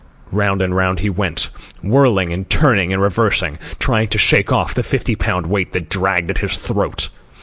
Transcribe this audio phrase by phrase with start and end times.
[0.31, 1.49] Round and round he went,
[1.83, 6.31] whirling and turning and reversing, trying to shake off the fifty pound weight that dragged
[6.31, 7.09] at his throat.